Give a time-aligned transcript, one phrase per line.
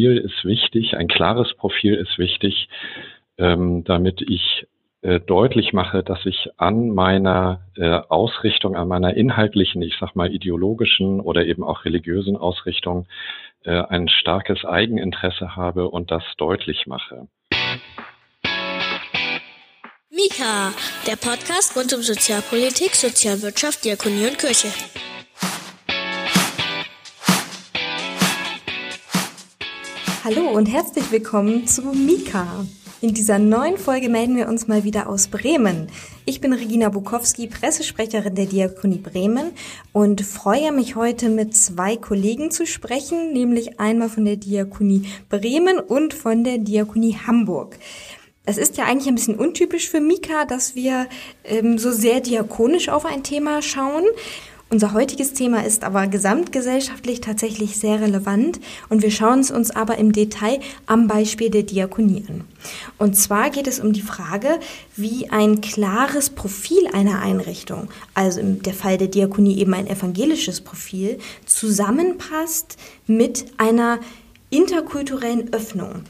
[0.00, 2.70] Profil ist wichtig, ein klares Profil ist wichtig,
[3.36, 4.66] ähm, damit ich
[5.02, 10.32] äh, deutlich mache, dass ich an meiner äh, Ausrichtung, an meiner inhaltlichen, ich sag mal
[10.32, 13.08] ideologischen oder eben auch religiösen Ausrichtung
[13.64, 17.28] äh, ein starkes Eigeninteresse habe und das deutlich mache.
[20.10, 20.72] Mika,
[21.06, 24.68] der Podcast rund um Sozialpolitik, Sozialwirtschaft, Diakonie und Kirche.
[30.22, 32.66] Hallo und herzlich willkommen zu Mika.
[33.00, 35.86] In dieser neuen Folge melden wir uns mal wieder aus Bremen.
[36.26, 39.52] Ich bin Regina Bukowski, Pressesprecherin der Diakonie Bremen
[39.92, 45.78] und freue mich heute mit zwei Kollegen zu sprechen, nämlich einmal von der Diakonie Bremen
[45.78, 47.78] und von der Diakonie Hamburg.
[48.44, 51.06] Es ist ja eigentlich ein bisschen untypisch für Mika, dass wir
[51.44, 54.04] ähm, so sehr diakonisch auf ein Thema schauen.
[54.72, 59.98] Unser heutiges Thema ist aber gesamtgesellschaftlich tatsächlich sehr relevant und wir schauen es uns aber
[59.98, 62.44] im Detail am Beispiel der Diakonie an.
[62.96, 64.60] Und zwar geht es um die Frage,
[64.94, 70.60] wie ein klares Profil einer Einrichtung, also im der Fall der Diakonie eben ein evangelisches
[70.60, 72.76] Profil, zusammenpasst
[73.08, 73.98] mit einer
[74.50, 76.04] interkulturellen Öffnung.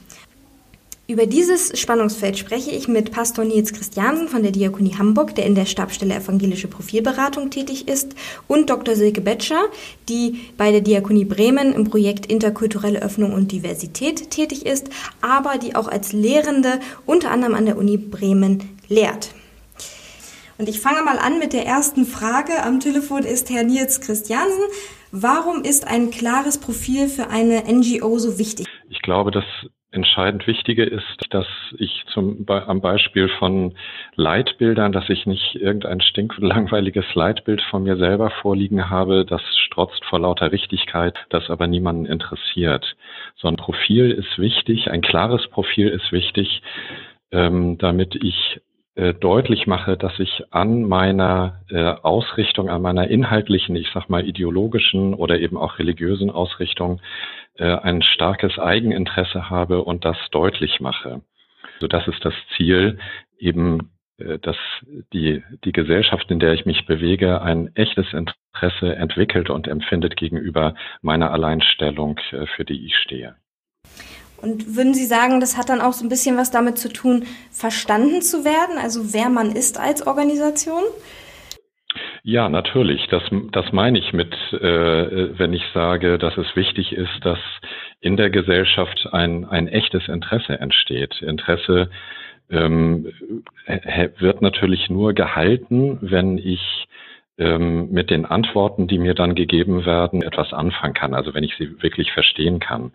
[1.11, 5.55] Über dieses Spannungsfeld spreche ich mit Pastor Nils Christiansen von der Diakonie Hamburg, der in
[5.55, 8.15] der Stabstelle Evangelische Profilberatung tätig ist,
[8.47, 8.95] und Dr.
[8.95, 9.61] Silke Betscher,
[10.07, 14.89] die bei der Diakonie Bremen im Projekt Interkulturelle Öffnung und Diversität tätig ist,
[15.19, 19.31] aber die auch als Lehrende unter anderem an der Uni Bremen lehrt.
[20.57, 22.63] Und ich fange mal an mit der ersten Frage.
[22.63, 24.63] Am Telefon ist Herr Nils Christiansen.
[25.11, 28.65] Warum ist ein klares Profil für eine NGO so wichtig?
[28.87, 29.43] Ich glaube, dass
[29.91, 31.47] entscheidend Wichtige ist, dass
[31.77, 33.75] ich zum, am Beispiel von
[34.15, 40.19] Leitbildern, dass ich nicht irgendein stinklangweiliges Leitbild von mir selber vorliegen habe, das strotzt vor
[40.19, 42.95] lauter Richtigkeit, das aber niemanden interessiert.
[43.35, 46.61] So ein Profil ist wichtig, ein klares Profil ist wichtig,
[47.31, 48.61] ähm, damit ich
[48.95, 54.27] äh, deutlich mache, dass ich an meiner äh, Ausrichtung, an meiner inhaltlichen, ich sag mal
[54.27, 57.01] ideologischen oder eben auch religiösen Ausrichtung
[57.57, 61.21] äh, ein starkes Eigeninteresse habe und das deutlich mache.
[61.75, 62.99] Also das ist das Ziel,
[63.39, 64.57] eben äh, dass
[65.13, 70.75] die, die Gesellschaft, in der ich mich bewege, ein echtes Interesse entwickelt und empfindet gegenüber
[71.01, 73.35] meiner Alleinstellung, äh, für die ich stehe.
[74.41, 77.25] Und würden Sie sagen, das hat dann auch so ein bisschen was damit zu tun,
[77.51, 80.83] verstanden zu werden, also wer man ist als Organisation?
[82.23, 83.07] Ja, natürlich.
[83.09, 87.39] Das, das meine ich mit, äh, wenn ich sage, dass es wichtig ist, dass
[87.99, 91.21] in der Gesellschaft ein, ein echtes Interesse entsteht.
[91.21, 91.89] Interesse
[92.49, 93.11] ähm,
[94.19, 96.87] wird natürlich nur gehalten, wenn ich
[97.41, 101.81] mit den Antworten, die mir dann gegeben werden, etwas anfangen kann, also wenn ich sie
[101.81, 102.91] wirklich verstehen kann.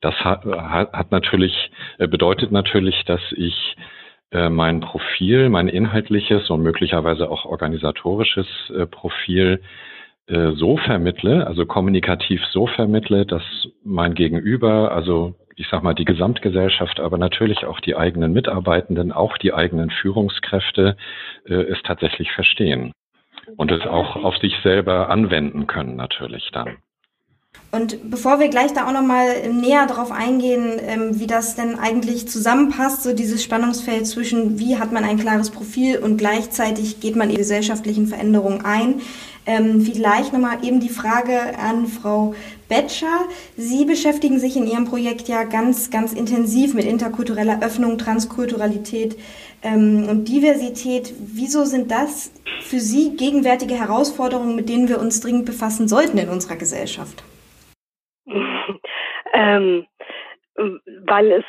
[0.00, 3.76] Das hat, hat natürlich, äh, bedeutet natürlich, dass ich
[4.30, 9.60] äh, mein Profil, mein inhaltliches und möglicherweise auch organisatorisches äh, Profil
[10.54, 13.42] so vermittle, also kommunikativ so vermittle, dass
[13.82, 19.36] mein Gegenüber, also ich sag mal die Gesamtgesellschaft, aber natürlich auch die eigenen Mitarbeitenden, auch
[19.38, 20.96] die eigenen Führungskräfte
[21.46, 22.92] es tatsächlich verstehen
[23.56, 26.76] und es auch auf sich selber anwenden können natürlich dann.
[27.72, 32.28] Und bevor wir gleich da auch nochmal näher darauf eingehen, ähm, wie das denn eigentlich
[32.28, 37.30] zusammenpasst, so dieses Spannungsfeld zwischen, wie hat man ein klares Profil und gleichzeitig geht man
[37.30, 39.00] in gesellschaftlichen Veränderungen ein,
[39.46, 42.34] ähm, vielleicht nochmal eben die Frage an Frau
[42.70, 43.28] Betscher.
[43.56, 49.18] Sie beschäftigen sich in Ihrem Projekt ja ganz, ganz intensiv mit interkultureller Öffnung, Transkulturalität
[49.62, 51.12] ähm, und Diversität.
[51.18, 52.32] Wieso sind das
[52.62, 57.22] für Sie gegenwärtige Herausforderungen, mit denen wir uns dringend befassen sollten in unserer Gesellschaft?
[59.34, 59.86] ähm,
[61.06, 61.44] weil es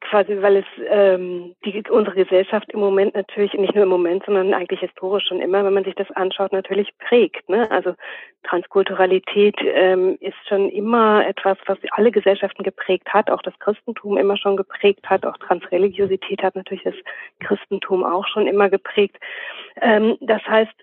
[0.00, 4.52] quasi, weil es ähm, die, unsere Gesellschaft im Moment natürlich, nicht nur im Moment, sondern
[4.52, 7.48] eigentlich historisch schon immer, wenn man sich das anschaut, natürlich prägt.
[7.48, 7.70] Ne?
[7.70, 7.94] Also
[8.42, 14.36] Transkulturalität ähm, ist schon immer etwas, was alle Gesellschaften geprägt hat, auch das Christentum immer
[14.36, 16.96] schon geprägt hat, auch Transreligiosität hat natürlich das
[17.40, 19.16] Christentum auch schon immer geprägt.
[19.80, 20.74] Ähm, das heißt,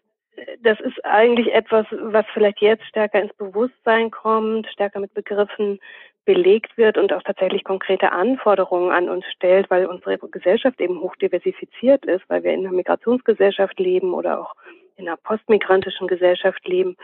[0.61, 5.79] das ist eigentlich etwas, was vielleicht jetzt stärker ins Bewusstsein kommt, stärker mit Begriffen
[6.25, 11.15] belegt wird und auch tatsächlich konkrete Anforderungen an uns stellt, weil unsere Gesellschaft eben hoch
[11.15, 14.55] diversifiziert ist, weil wir in einer Migrationsgesellschaft leben oder auch
[14.97, 16.97] in einer postmigrantischen Gesellschaft leben.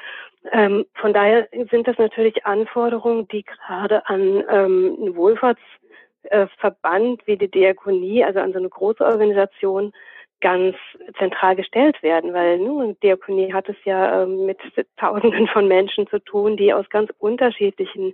[0.51, 7.51] Ähm, von daher sind das natürlich Anforderungen, die gerade an ähm, einen Wohlfahrtsverband wie die
[7.51, 9.93] Diakonie, also an so eine große Organisation,
[10.41, 10.75] ganz
[11.19, 14.57] zentral gestellt werden, weil nun Diakonie hat es ja ähm, mit
[14.97, 18.13] Tausenden von Menschen zu tun, die aus ganz unterschiedlichen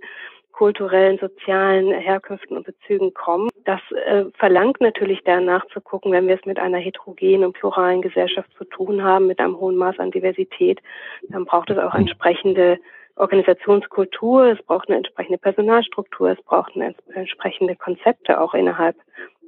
[0.58, 3.48] kulturellen, sozialen Herkünften und Bezügen kommen.
[3.64, 8.02] Das äh, verlangt natürlich danach zu gucken, wenn wir es mit einer heterogenen und pluralen
[8.02, 10.80] Gesellschaft zu tun haben, mit einem hohen Maß an Diversität,
[11.28, 12.80] dann braucht es auch entsprechende
[13.14, 18.96] Organisationskultur, es braucht eine entsprechende Personalstruktur, es braucht eine entsprechende Konzepte auch innerhalb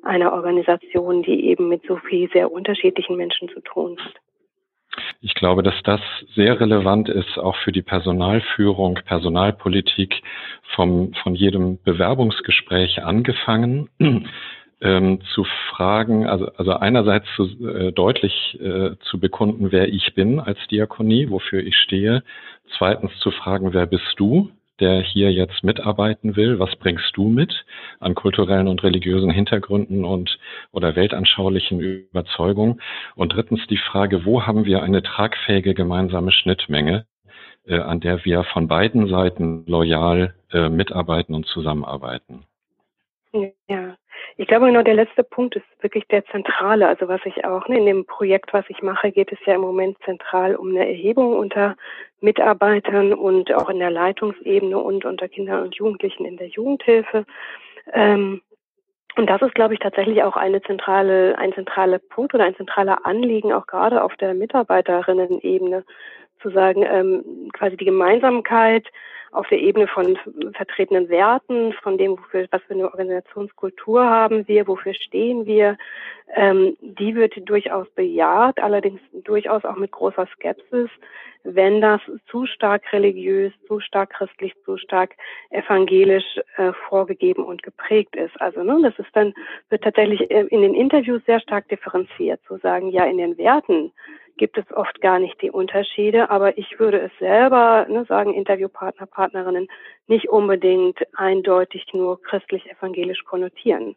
[0.04, 4.14] einer Organisation, die eben mit so viel sehr unterschiedlichen Menschen zu tun hat.
[5.20, 6.00] Ich glaube, dass das
[6.34, 10.22] sehr relevant ist, auch für die Personalführung, Personalpolitik
[10.74, 13.88] vom, von jedem Bewerbungsgespräch angefangen.
[14.82, 20.40] Ähm, zu fragen, also, also einerseits zu, äh, deutlich äh, zu bekunden, wer ich bin
[20.40, 22.22] als Diakonie, wofür ich stehe.
[22.78, 24.50] Zweitens zu fragen, wer bist du?
[24.80, 27.64] Der hier jetzt mitarbeiten will, was bringst du mit
[28.00, 30.38] an kulturellen und religiösen Hintergründen und
[30.72, 32.80] oder weltanschaulichen Überzeugungen?
[33.14, 37.06] Und drittens die Frage, wo haben wir eine tragfähige gemeinsame Schnittmenge,
[37.66, 42.44] äh, an der wir von beiden Seiten loyal äh, mitarbeiten und zusammenarbeiten?
[43.68, 43.96] Ja,
[44.36, 46.88] ich glaube genau der letzte Punkt ist wirklich der zentrale.
[46.88, 49.60] Also was ich auch ne, in dem Projekt, was ich mache, geht es ja im
[49.60, 51.76] Moment zentral um eine Erhebung unter
[52.20, 57.24] Mitarbeitern und auch in der Leitungsebene und unter Kindern und Jugendlichen in der Jugendhilfe.
[57.92, 58.42] Ähm,
[59.16, 63.04] und das ist, glaube ich, tatsächlich auch eine zentrale, ein zentraler Punkt oder ein zentraler
[63.04, 65.84] Anliegen, auch gerade auf der Mitarbeiterinnen-Ebene,
[66.40, 68.86] zu sagen, ähm, quasi die Gemeinsamkeit
[69.32, 70.18] auf der Ebene von
[70.54, 75.78] vertretenen Werten, von dem, wofür, was für eine Organisationskultur haben wir, wofür stehen wir,
[76.34, 80.90] ähm, die wird durchaus bejaht, allerdings durchaus auch mit großer Skepsis,
[81.42, 85.14] wenn das zu stark religiös, zu stark christlich, zu stark
[85.50, 88.38] evangelisch äh, vorgegeben und geprägt ist.
[88.40, 89.32] Also ne, das ist dann
[89.70, 93.92] wird tatsächlich äh, in den Interviews sehr stark differenziert, zu sagen, ja, in den Werten
[94.40, 99.04] gibt es oft gar nicht die Unterschiede, aber ich würde es selber, ne, sagen Interviewpartner,
[99.04, 99.68] Partnerinnen,
[100.06, 103.96] nicht unbedingt eindeutig nur christlich-evangelisch konnotieren.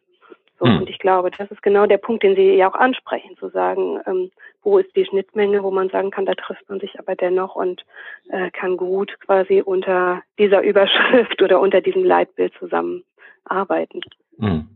[0.60, 0.80] So, hm.
[0.80, 3.98] Und ich glaube, das ist genau der Punkt, den Sie ja auch ansprechen, zu sagen,
[4.06, 4.30] ähm,
[4.62, 7.82] wo ist die Schnittmenge, wo man sagen kann, da trifft man sich aber dennoch und
[8.28, 14.02] äh, kann gut quasi unter dieser Überschrift oder unter diesem Leitbild zusammenarbeiten.
[14.38, 14.68] Hm.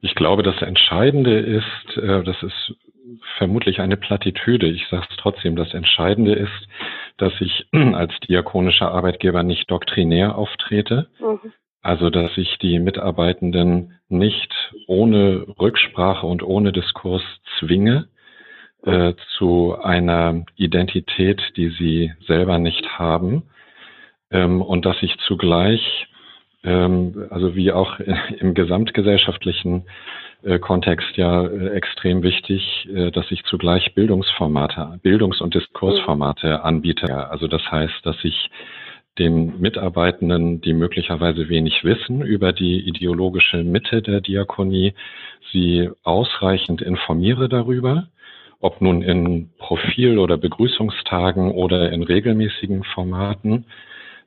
[0.00, 2.74] Ich glaube, das Entscheidende ist, äh, das ist
[3.38, 4.68] vermutlich eine Plattitüde.
[4.68, 5.56] Ich sage es trotzdem.
[5.56, 6.68] Das Entscheidende ist,
[7.16, 11.08] dass ich als diakonischer Arbeitgeber nicht doktrinär auftrete.
[11.20, 11.52] Mhm.
[11.82, 14.52] Also, dass ich die Mitarbeitenden nicht
[14.86, 17.22] ohne Rücksprache und ohne Diskurs
[17.58, 18.08] zwinge
[18.84, 23.44] äh, zu einer Identität, die sie selber nicht haben.
[24.30, 26.06] Ähm, und dass ich zugleich,
[26.62, 27.98] ähm, also wie auch
[28.38, 29.86] im gesamtgesellschaftlichen
[30.58, 37.30] Kontext ja äh, extrem wichtig, äh, dass ich zugleich Bildungsformate, Bildungs- und Diskursformate anbiete.
[37.30, 38.50] Also das heißt, dass ich
[39.18, 44.94] den Mitarbeitenden, die möglicherweise wenig wissen über die ideologische Mitte der Diakonie,
[45.52, 48.08] sie ausreichend informiere darüber,
[48.60, 53.66] ob nun in Profil- oder Begrüßungstagen oder in regelmäßigen Formaten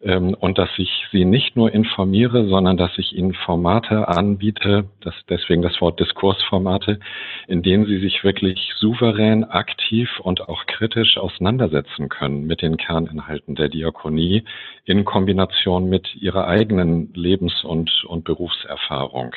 [0.06, 5.64] und dass ich sie nicht nur informiere, sondern dass ich ihnen Formate anbiete, das, deswegen
[5.64, 7.00] das Wort Diskursformate,
[7.48, 13.56] in denen sie sich wirklich souverän, aktiv und auch kritisch auseinandersetzen können mit den Kerninhalten
[13.56, 14.44] der Diakonie
[14.86, 19.34] in Kombination mit ihrer eigenen Lebens- und, und Berufserfahrung.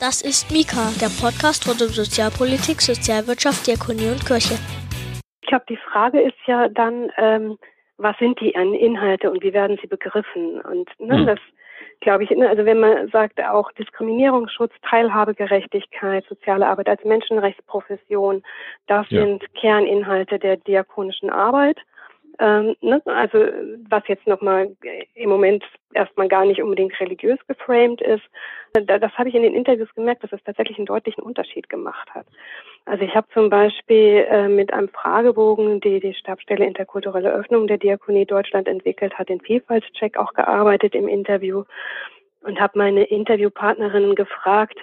[0.00, 4.58] Das ist Mika, der Podcast rund um Sozialpolitik, Sozialwirtschaft, Diakonie und Kirche
[5.50, 7.58] glaube, die Frage ist ja dann, ähm,
[7.98, 10.60] was sind die Inhalte und wie werden sie begriffen?
[10.62, 11.26] Und ne, mhm.
[11.26, 11.38] das
[12.00, 18.42] glaube ich, ne, also wenn man sagt auch Diskriminierungsschutz, Teilhabegerechtigkeit, soziale Arbeit als Menschenrechtsprofession,
[18.86, 19.22] das ja.
[19.22, 21.78] sind Kerninhalte der diakonischen Arbeit.
[22.38, 23.38] Ähm, ne, also
[23.90, 24.74] was jetzt nochmal
[25.14, 28.24] im Moment erstmal gar nicht unbedingt religiös geframed ist,
[28.72, 32.26] das habe ich in den Interviews gemerkt, dass es tatsächlich einen deutlichen Unterschied gemacht hat.
[32.86, 37.78] Also ich habe zum Beispiel äh, mit einem Fragebogen, die die Stabstelle Interkulturelle Öffnung der
[37.78, 41.64] Diakonie Deutschland entwickelt hat, den Vielfaltscheck auch gearbeitet im Interview
[42.42, 44.78] und habe meine Interviewpartnerinnen gefragt,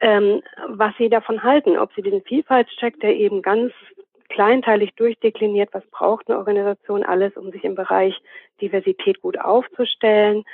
[0.00, 3.72] ähm, was sie davon halten, ob sie diesen Vielfaltscheck, der eben ganz
[4.28, 8.18] kleinteilig durchdekliniert, was braucht eine Organisation alles, um sich im Bereich
[8.60, 10.44] Diversität gut aufzustellen,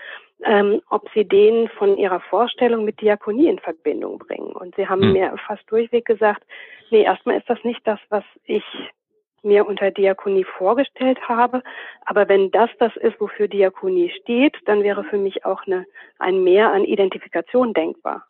[0.45, 4.53] ähm, ob sie den von ihrer Vorstellung mit Diakonie in Verbindung bringen.
[4.53, 5.13] Und sie haben mhm.
[5.13, 6.43] mir fast durchweg gesagt,
[6.91, 8.65] nee, erstmal ist das nicht das, was ich
[9.43, 11.63] mir unter Diakonie vorgestellt habe.
[12.05, 15.87] Aber wenn das das ist, wofür Diakonie steht, dann wäre für mich auch eine,
[16.19, 18.27] ein Mehr an Identifikation denkbar.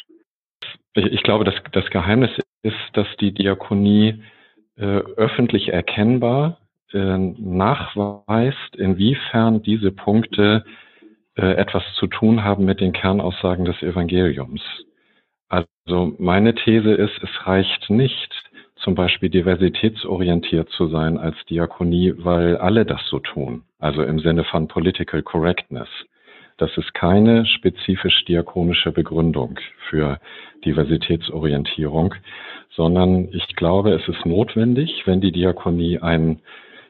[0.95, 2.31] Ich, ich glaube, das, das Geheimnis
[2.63, 4.23] ist, dass die Diakonie
[4.77, 4.85] äh,
[5.17, 6.59] öffentlich erkennbar
[6.93, 10.65] äh, nachweist, inwiefern diese Punkte
[11.37, 14.63] äh, etwas zu tun haben mit den Kernaussagen des Evangeliums.
[15.49, 18.48] Also meine These ist, es reicht nicht,
[18.83, 23.63] zum Beispiel diversitätsorientiert zu sein als Diakonie, weil alle das so tun.
[23.79, 25.89] Also im Sinne von Political Correctness.
[26.59, 30.19] Das ist keine spezifisch diakonische Begründung für
[30.65, 32.15] Diversitätsorientierung,
[32.75, 36.41] sondern ich glaube, es ist notwendig, wenn die Diakonie ein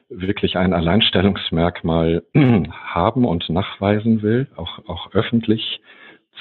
[0.09, 5.81] wirklich ein Alleinstellungsmerkmal haben und nachweisen will, auch, auch öffentlich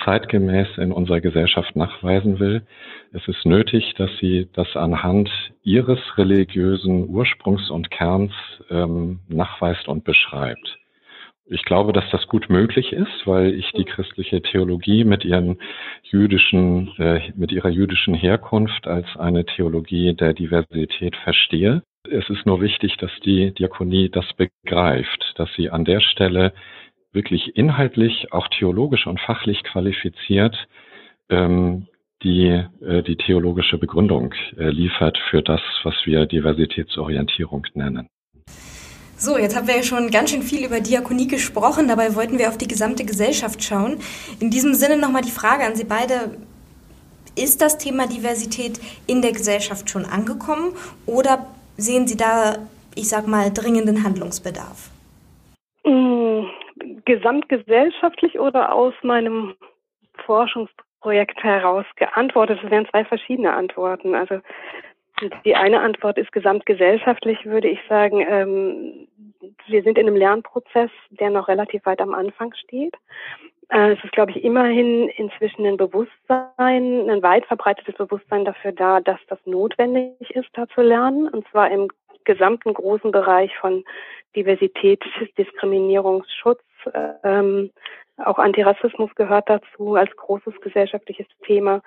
[0.05, 2.63] zeitgemäß in unserer Gesellschaft nachweisen will.
[3.13, 5.31] Es ist nötig, dass sie das anhand
[5.63, 8.33] ihres religiösen Ursprungs und Kerns
[8.71, 10.79] ähm, nachweist und beschreibt.
[11.51, 15.59] Ich glaube, dass das gut möglich ist, weil ich die christliche Theologie mit ihren
[16.03, 21.83] jüdischen, äh, mit ihrer jüdischen Herkunft als eine Theologie der Diversität verstehe.
[22.11, 26.53] Es ist nur wichtig, dass die Diakonie das begreift, dass sie an der Stelle
[27.13, 30.57] wirklich inhaltlich, auch theologisch und fachlich qualifiziert
[31.31, 31.87] ähm,
[32.23, 38.09] die, äh, die theologische Begründung äh, liefert für das, was wir Diversitätsorientierung nennen.
[39.17, 42.49] So, jetzt haben wir ja schon ganz schön viel über Diakonie gesprochen, dabei wollten wir
[42.49, 43.99] auf die gesamte Gesellschaft schauen.
[44.39, 46.37] In diesem Sinne nochmal die Frage an Sie beide.
[47.35, 50.73] Ist das Thema Diversität in der Gesellschaft schon angekommen
[51.07, 51.47] oder
[51.77, 52.59] sehen Sie da,
[52.97, 54.91] ich sag mal, dringenden Handlungsbedarf?
[55.85, 56.28] Mm,
[57.09, 59.55] gesamtgesellschaftlich oder aus meinem
[60.25, 62.61] Forschungsprojekt heraus geantwortet?
[62.63, 64.15] Es wären zwei verschiedene Antworten.
[64.15, 64.41] Also
[65.45, 68.25] die eine Antwort ist gesamtgesellschaftlich, würde ich sagen.
[68.29, 69.09] Ähm,
[69.67, 72.95] wir sind in einem Lernprozess, der noch relativ weit am Anfang steht.
[73.71, 79.01] Äh, es ist, glaube ich, immerhin inzwischen ein Bewusstsein, ein weit verbreitetes Bewusstsein dafür da,
[79.01, 81.29] dass das notwendig ist, da zu lernen.
[81.29, 81.89] Und zwar im
[82.25, 83.85] gesamten großen Bereich von
[84.37, 85.03] Diversität,
[85.37, 86.63] Diskriminierungsschutz,
[87.25, 87.71] ähm,
[88.25, 91.83] auch Antirassismus gehört dazu als großes gesellschaftliches Thema.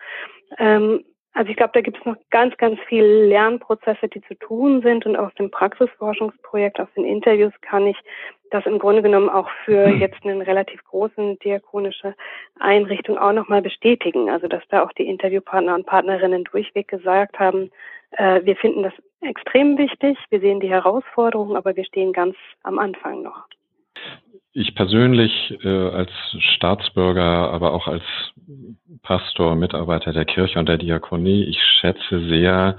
[0.57, 1.03] Ähm,
[1.33, 5.05] also ich glaube, da gibt es noch ganz, ganz viele Lernprozesse, die zu tun sind.
[5.05, 7.97] Und aus dem Praxisforschungsprojekt, aus den Interviews kann ich
[8.49, 10.01] das im Grunde genommen auch für mhm.
[10.01, 12.15] jetzt eine relativ große diakonische
[12.59, 14.29] Einrichtung auch nochmal bestätigen.
[14.29, 17.71] Also dass da auch die Interviewpartner und Partnerinnen durchweg gesagt haben,
[18.11, 22.77] äh, wir finden das extrem wichtig, wir sehen die Herausforderungen, aber wir stehen ganz am
[22.77, 23.45] Anfang noch.
[24.53, 25.31] Ich persönlich
[25.63, 26.11] äh, als
[26.55, 28.03] Staatsbürger, aber auch als
[29.01, 32.77] Pastor, Mitarbeiter der Kirche und der Diakonie, ich schätze sehr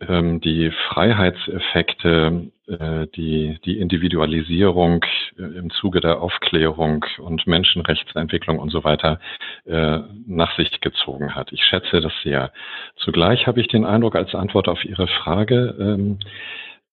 [0.00, 5.04] ähm, die Freiheitseffekte, äh, die, die Individualisierung
[5.38, 9.20] äh, im Zuge der Aufklärung und Menschenrechtsentwicklung und so weiter
[9.66, 11.52] äh, nach sich gezogen hat.
[11.52, 12.50] Ich schätze das sehr.
[12.96, 16.18] Zugleich habe ich den Eindruck als Antwort auf Ihre Frage, ähm,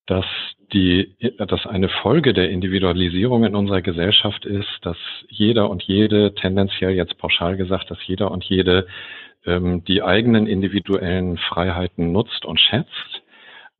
[0.08, 0.26] dass
[0.74, 4.98] die, dass eine Folge der Individualisierung in unserer Gesellschaft ist, dass
[5.30, 8.88] jeder und jede, tendenziell jetzt pauschal gesagt, dass jeder und jede
[9.46, 13.22] ähm, die eigenen individuellen Freiheiten nutzt und schätzt,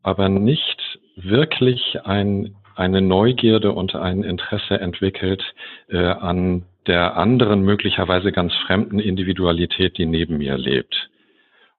[0.04, 5.44] aber nicht wirklich ein, eine Neugierde und ein Interesse entwickelt
[5.90, 11.10] äh, an der anderen, möglicherweise ganz fremden Individualität, die neben mir lebt.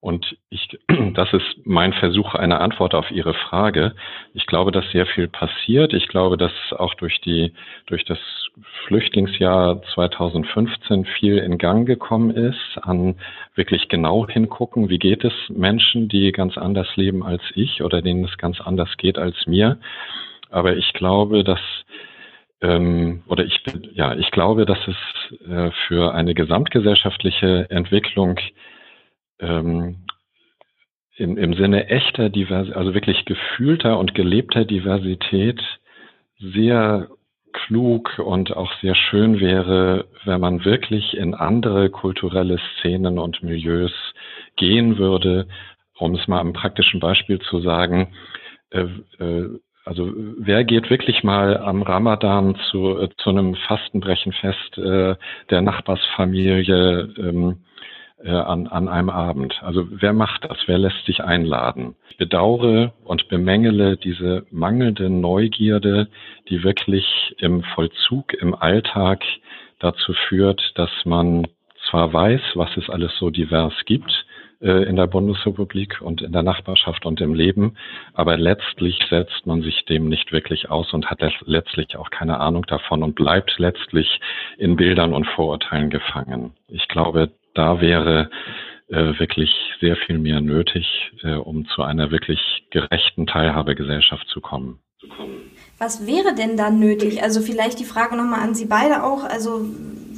[0.03, 0.69] Und ich,
[1.15, 3.95] das ist mein Versuch einer Antwort auf Ihre Frage.
[4.35, 5.95] Ich glaube, dass sehr viel passiert.
[5.95, 7.55] Ich glaube, dass auch durch die,
[7.87, 8.19] durch das
[8.87, 13.15] Flüchtlingsjahr 2015 viel in Gang gekommen ist an
[13.55, 14.89] wirklich genau hingucken.
[14.89, 18.91] Wie geht es Menschen, die ganz anders leben als ich oder denen es ganz anders
[18.97, 19.79] geht als mir?
[20.51, 21.61] Aber ich glaube, dass
[22.61, 28.39] ähm, oder ich bin, ja, ich glaube, dass es äh, für eine gesamtgesellschaftliche Entwicklung
[29.43, 29.97] ähm,
[31.17, 35.61] im, im Sinne echter Diversität, also wirklich gefühlter und gelebter Diversität
[36.39, 37.09] sehr
[37.53, 43.93] klug und auch sehr schön wäre, wenn man wirklich in andere kulturelle Szenen und Milieus
[44.57, 45.47] gehen würde,
[45.99, 48.15] um es mal am praktischen Beispiel zu sagen,
[48.71, 48.87] äh,
[49.19, 49.51] äh,
[49.85, 55.17] also wer geht wirklich mal am Ramadan zu, äh, zu einem Fastenbrechenfest äh,
[55.51, 57.72] der Nachbarsfamilie ähm, äh,
[58.31, 59.61] an, an einem Abend.
[59.63, 60.59] Also wer macht das?
[60.67, 61.97] Wer lässt sich einladen?
[62.11, 66.09] Ich bedauere und bemängele diese mangelnde Neugierde,
[66.49, 69.25] die wirklich im Vollzug, im Alltag
[69.81, 71.49] dazu führt, dass man
[71.91, 74.25] zwar weiß, was es alles so divers gibt,
[74.61, 77.77] äh, in der Bundesrepublik und in der Nachbarschaft und im Leben.
[78.15, 82.65] Aber letztlich setzt man sich dem nicht wirklich aus und hat letztlich auch keine Ahnung
[82.67, 84.21] davon und bleibt letztlich
[84.59, 86.53] in Bildern und Vorurteilen gefangen.
[86.69, 88.31] Ich glaube, da wäre
[88.89, 90.87] äh, wirklich sehr viel mehr nötig,
[91.23, 92.41] äh, um zu einer wirklich
[92.71, 94.79] gerechten Teilhabegesellschaft zu kommen.
[95.79, 97.23] Was wäre denn dann nötig?
[97.23, 99.25] Also vielleicht die Frage nochmal an Sie beide auch.
[99.25, 99.67] Also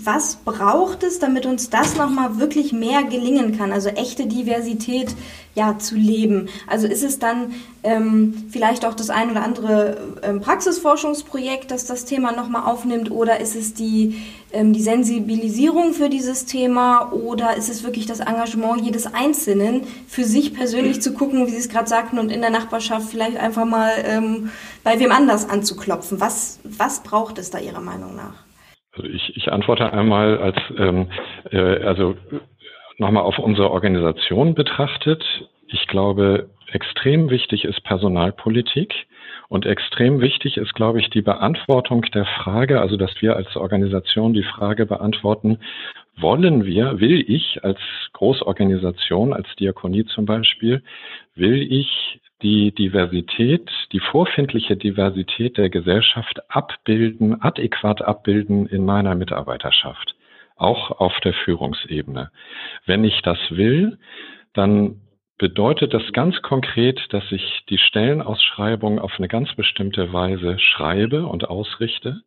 [0.04, 3.72] was braucht es, damit uns das nochmal wirklich mehr gelingen kann?
[3.72, 5.14] Also echte Diversität
[5.54, 6.48] ja zu leben.
[6.66, 12.04] Also ist es dann ähm, vielleicht auch das ein oder andere ähm, Praxisforschungsprojekt, das das
[12.04, 14.20] Thema nochmal aufnimmt oder ist es die,
[14.62, 20.54] die Sensibilisierung für dieses Thema oder ist es wirklich das Engagement jedes Einzelnen für sich
[20.54, 23.90] persönlich zu gucken, wie Sie es gerade sagten und in der Nachbarschaft vielleicht einfach mal
[24.04, 24.50] ähm,
[24.82, 26.20] bei wem anders anzuklopfen?
[26.20, 28.44] Was, was braucht es da Ihrer Meinung nach?
[28.92, 31.08] Also ich, ich antworte einmal als, ähm,
[31.50, 32.14] äh, also
[32.98, 35.24] nochmal auf unsere Organisation betrachtet.
[35.68, 38.94] Ich glaube, extrem wichtig ist Personalpolitik
[39.54, 44.32] und extrem wichtig ist, glaube ich, die Beantwortung der Frage, also dass wir als Organisation
[44.32, 45.58] die Frage beantworten,
[46.16, 47.78] wollen wir, will ich als
[48.14, 50.82] Großorganisation, als Diakonie zum Beispiel,
[51.36, 60.16] will ich die Diversität, die vorfindliche Diversität der Gesellschaft abbilden, adäquat abbilden in meiner Mitarbeiterschaft,
[60.56, 62.32] auch auf der Führungsebene.
[62.86, 63.98] Wenn ich das will,
[64.52, 65.00] dann
[65.38, 71.48] bedeutet das ganz konkret, dass ich die Stellenausschreibung auf eine ganz bestimmte Weise schreibe und
[71.48, 72.22] ausrichte.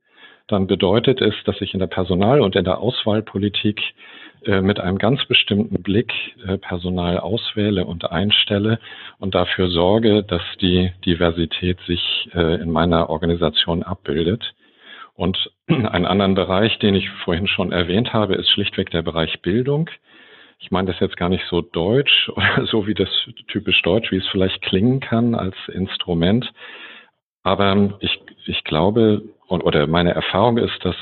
[0.47, 3.81] Dann bedeutet es, dass ich in der Personal- und in der Auswahlpolitik
[4.45, 6.13] äh, mit einem ganz bestimmten Blick
[6.45, 8.79] äh, Personal auswähle und einstelle
[9.19, 14.53] und dafür sorge, dass die Diversität sich äh, in meiner Organisation abbildet.
[15.15, 19.89] Und einen anderen Bereich, den ich vorhin schon erwähnt habe, ist schlichtweg der Bereich Bildung.
[20.59, 23.09] Ich meine das jetzt gar nicht so deutsch oder so wie das
[23.47, 26.51] typisch deutsch, wie es vielleicht klingen kann als Instrument.
[27.43, 30.95] Aber ich, ich glaube, oder meine Erfahrung ist, dass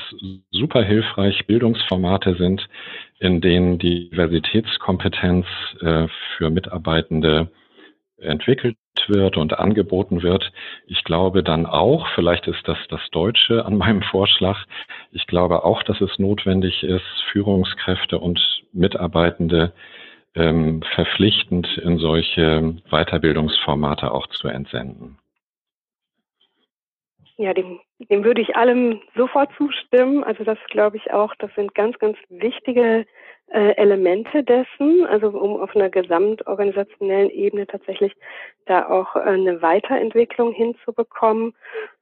[0.52, 2.68] super hilfreich Bildungsformate sind,
[3.18, 5.46] in denen die Diversitätskompetenz
[5.80, 7.50] äh, für Mitarbeitende
[8.18, 8.76] entwickelt
[9.08, 10.52] wird und angeboten wird.
[10.86, 14.58] Ich glaube dann auch, vielleicht ist das das Deutsche an meinem Vorschlag,
[15.12, 18.40] ich glaube auch, dass es notwendig ist, Führungskräfte und
[18.76, 19.72] Mitarbeitende
[20.34, 25.18] ähm, verpflichtend in solche Weiterbildungsformate auch zu entsenden.
[27.38, 30.24] Ja, dem, dem würde ich allem sofort zustimmen.
[30.24, 33.06] Also das glaube ich auch, das sind ganz, ganz wichtige
[33.48, 38.14] äh, Elemente dessen, also um auf einer gesamtorganisationellen Ebene tatsächlich
[38.64, 41.54] da auch äh, eine Weiterentwicklung hinzubekommen.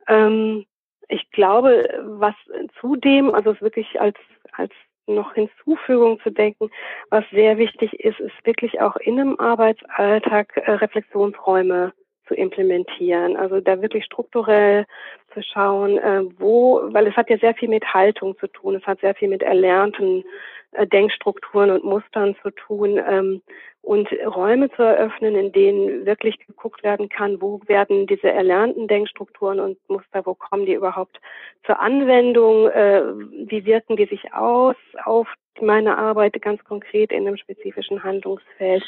[0.07, 0.67] Ähm,
[1.09, 2.35] ich glaube, was
[2.81, 4.17] zudem, also es wirklich als,
[4.53, 4.73] als
[5.07, 6.71] noch Hinzufügung zu denken,
[7.11, 11.93] was sehr wichtig ist, ist wirklich auch in einem Arbeitsalltag äh, Reflexionsräume
[12.27, 13.37] zu implementieren.
[13.37, 14.87] Also da wirklich strukturell
[15.33, 18.87] zu schauen, äh, wo, weil es hat ja sehr viel mit Haltung zu tun, es
[18.87, 20.25] hat sehr viel mit erlernten
[20.73, 22.99] äh, Denkstrukturen und Mustern zu tun.
[22.99, 23.43] Ähm,
[23.85, 29.61] und Räume zu eröffnen, in denen wirklich geguckt werden kann, wo werden diese erlernten Denkstrukturen
[29.61, 31.21] und Muster, wo kommen die überhaupt
[31.67, 33.03] zur Anwendung, äh,
[33.47, 35.29] wie wirken die sich aus auf
[35.61, 38.83] meine Arbeit ganz konkret in einem spezifischen Handlungsfeld.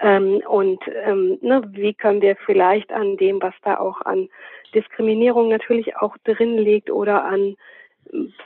[0.00, 4.30] Ähm, und ähm, ne, wie können wir vielleicht an dem, was da auch an
[4.74, 7.56] Diskriminierung natürlich auch drin liegt oder an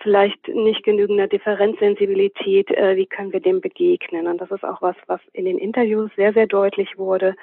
[0.02, 4.26] vielleicht nicht genügender Differenzsensibilität, äh, wie können wir dem begegnen?
[4.26, 7.34] Und das ist auch was, was in den Interviews sehr, sehr deutlich wurde.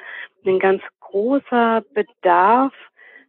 [0.46, 2.74] Ein ganz großer Bedarf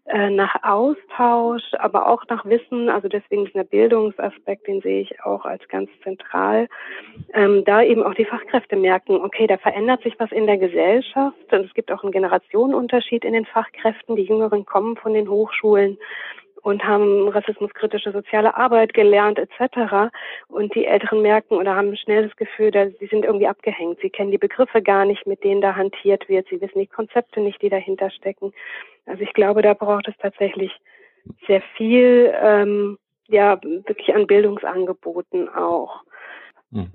[0.06, 2.90] äh, nach Austausch, aber auch nach Wissen.
[2.90, 6.68] Also deswegen dieser Bildungsaspekt, den sehe ich auch als ganz zentral.
[7.32, 11.52] Ähm, da eben auch die Fachkräfte merken, okay, da verändert sich was in der Gesellschaft
[11.52, 14.16] und es gibt auch einen Generationenunterschied in den Fachkräften.
[14.16, 15.96] Die Jüngeren kommen von den Hochschulen
[16.64, 20.10] und haben rassismuskritische soziale Arbeit gelernt etc.
[20.48, 23.98] Und die Älteren merken oder haben schnell das Gefühl, dass sie sind irgendwie abgehängt.
[24.00, 26.48] Sie kennen die Begriffe gar nicht, mit denen da hantiert wird.
[26.48, 28.54] Sie wissen die Konzepte nicht, die dahinter stecken.
[29.04, 30.72] Also ich glaube, da braucht es tatsächlich
[31.46, 32.98] sehr viel, ähm,
[33.28, 36.02] ja, wirklich an Bildungsangeboten auch.
[36.72, 36.90] Hm.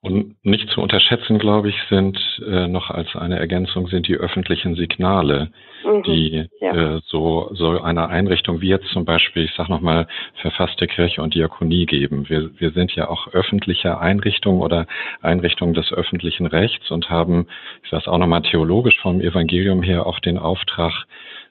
[0.00, 4.76] Und nicht zu unterschätzen, glaube ich, sind äh, noch als eine Ergänzung sind die öffentlichen
[4.76, 5.50] Signale,
[5.84, 6.96] mhm, die ja.
[6.96, 10.06] äh, so, so einer Einrichtung wie jetzt zum Beispiel, ich sage nochmal,
[10.42, 12.28] verfasste Kirche und Diakonie geben.
[12.28, 14.86] Wir, wir sind ja auch öffentliche Einrichtungen oder
[15.22, 17.46] Einrichtungen des öffentlichen Rechts und haben,
[17.82, 21.06] ich sage es auch nochmal theologisch vom Evangelium her, auch den Auftrag,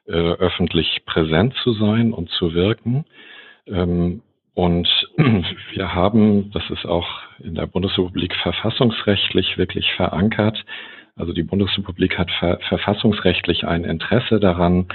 [0.07, 3.05] äh, öffentlich präsent zu sein und zu wirken.
[3.67, 4.21] Ähm,
[4.55, 4.87] und
[5.73, 7.07] wir haben, das ist auch
[7.39, 10.65] in der Bundesrepublik verfassungsrechtlich wirklich verankert.
[11.17, 14.87] Also die Bundesrepublik hat ver verfassungsrechtlich ein Interesse daran,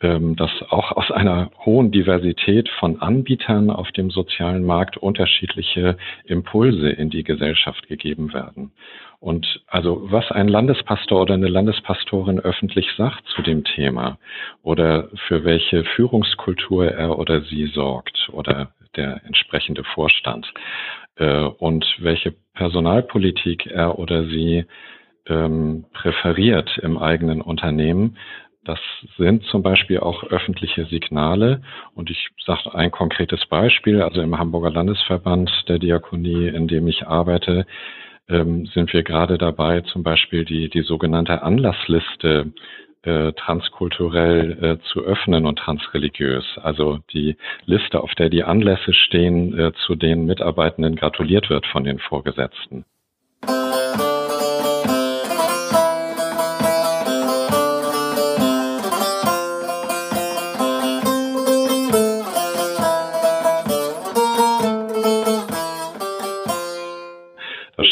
[0.00, 6.90] ähm, dass auch aus einer hohen Diversität von Anbietern auf dem sozialen Markt unterschiedliche Impulse
[6.90, 8.72] in die Gesellschaft gegeben werden.
[9.18, 14.18] Und also was ein Landespastor oder eine Landespastorin öffentlich sagt zu dem Thema
[14.62, 20.52] oder für welche Führungskultur er oder sie sorgt oder der entsprechende Vorstand
[21.16, 24.64] äh, und welche Personalpolitik er oder sie
[25.26, 28.16] ähm, präferiert im eigenen Unternehmen,
[28.64, 28.78] das
[29.18, 31.60] sind zum Beispiel auch öffentliche Signale.
[31.94, 34.00] Und ich sage ein konkretes Beispiel.
[34.00, 37.66] Also im Hamburger Landesverband der Diakonie, in dem ich arbeite,
[38.28, 42.52] ähm, sind wir gerade dabei, zum Beispiel die, die sogenannte Anlassliste
[43.04, 46.44] äh, transkulturell äh, zu öffnen und transreligiös.
[46.62, 47.36] Also die
[47.66, 52.84] Liste, auf der die Anlässe stehen, äh, zu denen Mitarbeitenden gratuliert wird von den Vorgesetzten.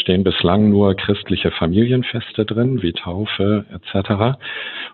[0.03, 4.37] stehen bislang nur christliche Familienfeste drin, wie Taufe etc.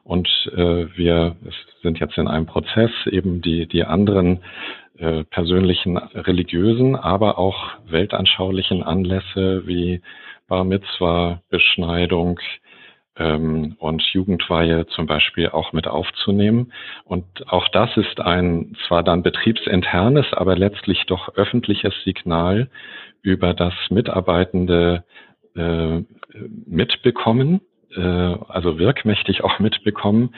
[0.03, 1.35] Und äh, wir
[1.81, 4.39] sind jetzt in einem Prozess, eben die, die anderen
[4.97, 10.01] äh, persönlichen religiösen, aber auch weltanschaulichen Anlässe wie
[10.47, 12.39] Bar Mitzwa, Beschneidung,
[13.19, 16.71] ähm, und Jugendweihe zum Beispiel auch mit aufzunehmen.
[17.03, 22.69] Und auch das ist ein zwar dann betriebsinternes, aber letztlich doch öffentliches Signal
[23.21, 25.03] über das Mitarbeitende
[25.55, 26.01] äh,
[26.65, 27.61] mitbekommen,
[27.95, 28.01] äh,
[28.47, 30.35] also wirkmächtig auch mitbekommen.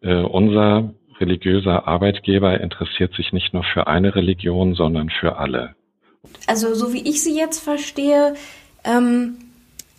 [0.00, 5.74] Äh, unser religiöser Arbeitgeber interessiert sich nicht nur für eine Religion, sondern für alle.
[6.46, 8.34] Also so wie ich sie jetzt verstehe,
[8.84, 9.36] ähm,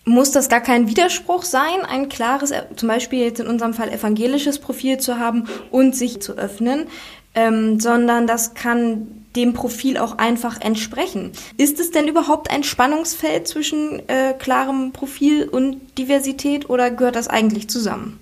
[0.05, 3.89] muss das gar kein Widerspruch sein, ein klares, äh, zum Beispiel jetzt in unserem Fall
[3.89, 6.88] evangelisches Profil zu haben und sich zu öffnen,
[7.34, 11.32] ähm, sondern das kann dem Profil auch einfach entsprechen.
[11.58, 17.28] Ist es denn überhaupt ein Spannungsfeld zwischen äh, klarem Profil und Diversität oder gehört das
[17.28, 18.19] eigentlich zusammen?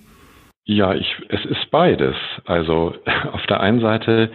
[0.66, 2.16] Ja, ich, es ist beides.
[2.44, 2.94] Also
[3.32, 4.30] auf der einen Seite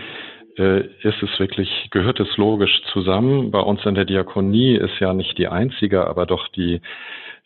[0.58, 3.52] äh, ist es wirklich, gehört es logisch zusammen.
[3.52, 6.82] Bei uns in der Diakonie ist ja nicht die einzige, aber doch die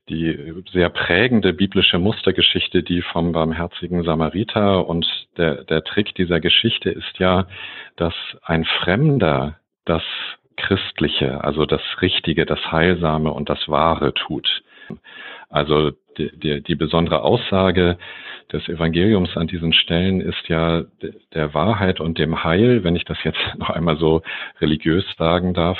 [0.10, 6.90] die sehr prägende biblische Mustergeschichte, die vom barmherzigen Samariter und der, der Trick dieser Geschichte
[6.90, 7.48] ist ja,
[7.96, 8.14] dass
[8.44, 10.04] ein Fremder das
[10.58, 14.64] Christliche, also das Richtige, das Heilsame und das Wahre tut.
[15.50, 17.98] Also die, die, die besondere Aussage
[18.52, 20.84] des Evangeliums an diesen Stellen ist ja
[21.34, 24.22] der Wahrheit und dem Heil, wenn ich das jetzt noch einmal so
[24.62, 25.80] religiös sagen darf,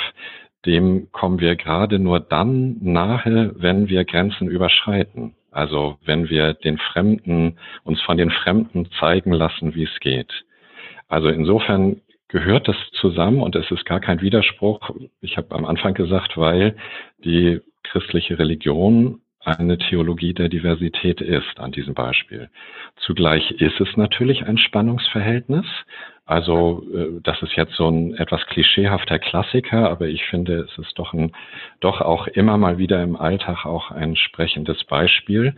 [0.66, 5.34] dem kommen wir gerade nur dann nahe, wenn wir Grenzen überschreiten.
[5.50, 10.32] Also wenn wir den Fremden, uns von den Fremden zeigen lassen, wie es geht.
[11.08, 14.90] Also insofern gehört das zusammen und es ist gar kein Widerspruch.
[15.20, 16.76] Ich habe am Anfang gesagt, weil
[17.24, 22.48] die christliche Religion eine Theologie der Diversität ist an diesem Beispiel.
[22.96, 25.66] Zugleich ist es natürlich ein Spannungsverhältnis.
[26.26, 30.98] Also äh, das ist jetzt so ein etwas klischeehafter Klassiker, aber ich finde, es ist
[30.98, 31.32] doch ein,
[31.80, 35.54] doch auch immer mal wieder im Alltag auch ein sprechendes Beispiel,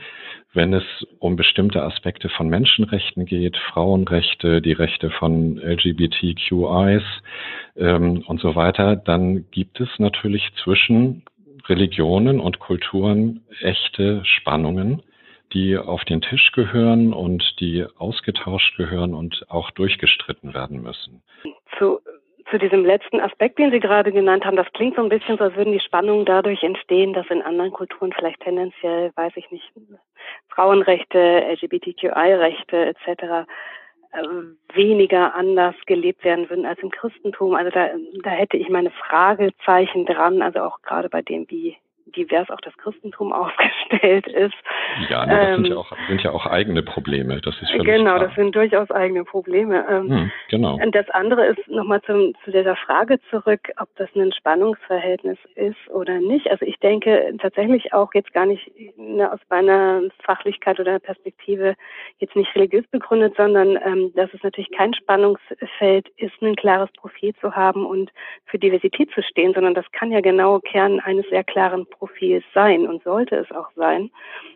[0.54, 0.84] wenn es
[1.20, 7.04] um bestimmte Aspekte von Menschenrechten geht, Frauenrechte, die Rechte von LGBTQIs
[7.76, 11.22] ähm, und so weiter, dann gibt es natürlich zwischen
[11.68, 15.02] Religionen und Kulturen echte Spannungen,
[15.56, 21.22] die auf den Tisch gehören und die ausgetauscht gehören und auch durchgestritten werden müssen.
[21.78, 22.00] Zu,
[22.50, 25.44] zu diesem letzten Aspekt, den Sie gerade genannt haben, das klingt so ein bisschen so,
[25.44, 29.72] als würden die Spannungen dadurch entstehen, dass in anderen Kulturen vielleicht tendenziell, weiß ich nicht,
[30.48, 33.46] Frauenrechte, LGBTQI-Rechte etc
[34.72, 37.54] weniger anders gelebt werden würden als im Christentum.
[37.54, 37.90] Also da,
[38.22, 41.76] da hätte ich meine Fragezeichen dran, also auch gerade bei dem, wie
[42.14, 44.54] divers auch das Christentum aufgestellt ist.
[45.08, 47.40] Ja, nee, das ähm, sind, ja auch, sind ja auch eigene Probleme.
[47.40, 48.18] Das ist Genau, klar.
[48.20, 49.84] das sind durchaus eigene Probleme.
[49.88, 50.74] Ähm, hm, genau.
[50.74, 56.18] Und das andere ist nochmal zu dieser Frage zurück, ob das ein Spannungsverhältnis ist oder
[56.20, 56.50] nicht.
[56.50, 61.74] Also ich denke tatsächlich auch jetzt gar nicht ne, aus meiner Fachlichkeit oder Perspektive
[62.18, 67.34] jetzt nicht religiös begründet, sondern ähm, dass es natürlich kein Spannungsfeld ist, ein klares Profil
[67.40, 68.10] zu haben und
[68.46, 72.86] für Diversität zu stehen, sondern das kann ja genau Kern eines sehr klaren Profils sein
[72.86, 74.10] und sollte es auch sein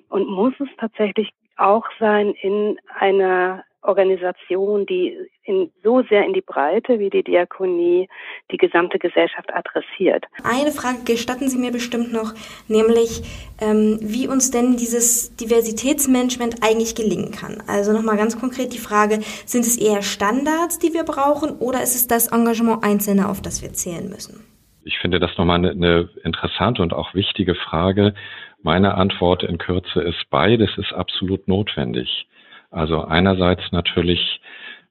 [0.08, 6.42] und muss es tatsächlich auch sein in einer Organisation, die in, so sehr in die
[6.42, 8.08] Breite wie die Diakonie
[8.50, 10.26] die gesamte Gesellschaft adressiert.
[10.44, 12.34] Eine Frage gestatten Sie mir bestimmt noch,
[12.68, 13.22] nämlich
[13.60, 17.62] ähm, wie uns denn dieses Diversitätsmanagement eigentlich gelingen kann.
[17.66, 21.94] Also nochmal ganz konkret die Frage, sind es eher Standards, die wir brauchen oder ist
[21.94, 24.49] es das Engagement Einzelner, auf das wir zählen müssen?
[24.84, 28.14] Ich finde das nochmal eine, eine interessante und auch wichtige Frage.
[28.62, 32.26] Meine Antwort in Kürze ist, beides ist absolut notwendig.
[32.70, 34.40] Also einerseits natürlich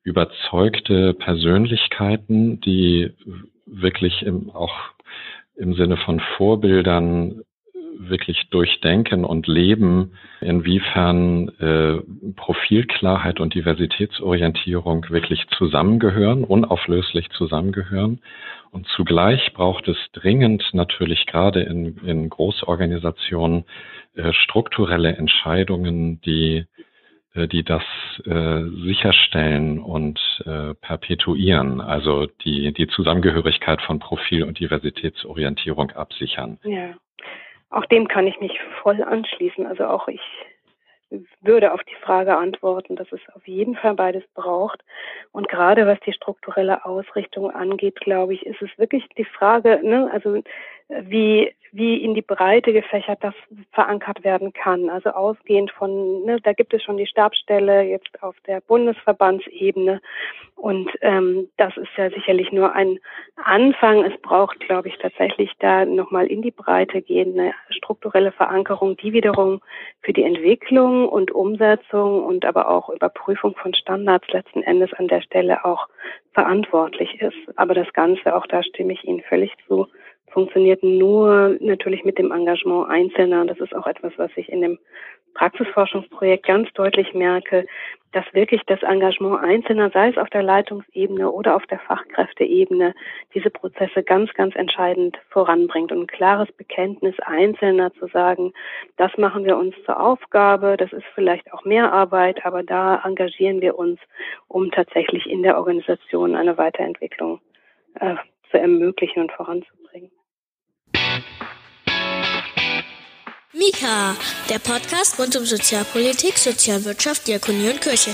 [0.03, 3.11] überzeugte Persönlichkeiten, die
[3.65, 4.75] wirklich im, auch
[5.55, 7.41] im Sinne von Vorbildern
[7.97, 12.01] wirklich durchdenken und leben, inwiefern äh,
[12.35, 18.21] Profilklarheit und Diversitätsorientierung wirklich zusammengehören, unauflöslich zusammengehören.
[18.71, 23.65] Und zugleich braucht es dringend natürlich gerade in, in Großorganisationen
[24.15, 26.65] äh, strukturelle Entscheidungen, die
[27.33, 27.83] äh, die das
[28.25, 36.57] äh, sicherstellen und äh, perpetuieren, also die, die Zusammengehörigkeit von Profil und Diversitätsorientierung absichern.
[36.63, 36.95] Ja,
[37.69, 39.65] auch dem kann ich mich voll anschließen.
[39.65, 40.21] Also auch ich
[41.41, 44.83] würde auf die Frage antworten, dass es auf jeden Fall beides braucht.
[45.31, 50.09] Und gerade was die strukturelle Ausrichtung angeht, glaube ich, ist es wirklich die Frage, ne,
[50.11, 50.41] also
[50.87, 53.33] wie, wie in die Breite gefächert das
[53.71, 54.89] verankert werden kann.
[54.89, 60.01] Also ausgehend von, ne, da gibt es schon die Stabsstelle jetzt auf der Bundesverbandsebene.
[60.55, 62.99] Und ähm, das ist ja sicherlich nur ein
[63.37, 64.03] Anfang.
[64.03, 69.61] Es braucht, glaube ich, tatsächlich da nochmal in die Breite gehende strukturelle Verankerung, die wiederum
[70.01, 75.21] für die Entwicklung und Umsetzung und aber auch Überprüfung von Standards letzten Endes an der
[75.21, 75.87] Stelle auch
[76.33, 77.37] verantwortlich ist.
[77.55, 79.87] Aber das Ganze, auch da stimme ich Ihnen völlig zu,
[80.31, 83.45] funktioniert nur natürlich mit dem Engagement Einzelner.
[83.45, 84.79] Das ist auch etwas, was ich in dem
[85.33, 87.65] Praxisforschungsprojekt ganz deutlich merke,
[88.11, 92.95] dass wirklich das Engagement Einzelner, sei es auf der Leitungsebene oder auf der Fachkräfteebene,
[93.35, 95.91] diese Prozesse ganz, ganz entscheidend voranbringt.
[95.91, 98.53] Und ein klares Bekenntnis Einzelner zu sagen,
[98.97, 103.61] das machen wir uns zur Aufgabe, das ist vielleicht auch mehr Arbeit, aber da engagieren
[103.61, 103.99] wir uns,
[104.47, 107.39] um tatsächlich in der Organisation eine Weiterentwicklung
[107.99, 108.15] äh,
[108.49, 110.11] zu ermöglichen und voranzubringen.
[113.53, 114.15] Mika,
[114.49, 118.11] der Podcast rund um Sozialpolitik, Sozialwirtschaft, Diakonie und Kirche.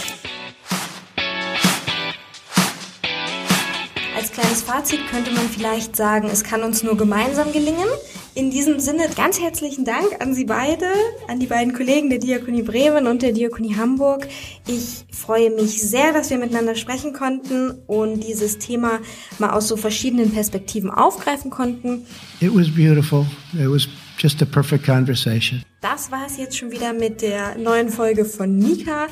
[4.56, 7.89] Als Fazit könnte man vielleicht sagen, es kann uns nur gemeinsam gelingen.
[8.36, 10.86] In diesem Sinne ganz herzlichen Dank an Sie beide,
[11.28, 14.30] an die beiden Kollegen der Diakonie Bremen und der Diakonie Hamburg.
[14.65, 19.00] Ich freue mich sehr, dass wir miteinander sprechen konnten und dieses Thema
[19.39, 22.06] mal aus so verschiedenen Perspektiven aufgreifen konnten.
[22.39, 23.26] It was beautiful.
[23.60, 23.89] It was
[24.20, 25.63] just a perfect conversation.
[25.82, 29.08] Das war es jetzt schon wieder mit der neuen Folge von Mika.